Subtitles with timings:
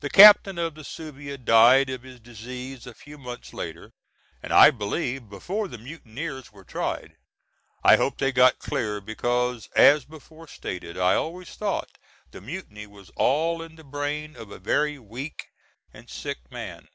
[0.00, 3.92] The captain of the Suviah died of his disease a few months later,
[4.42, 7.16] and I believe before the mutineers were tried.
[7.82, 11.96] I hope they got clear, because, as before stated, I always thought
[12.30, 15.46] the mutiny was all in the brain of a very weak
[15.94, 16.86] and sick man.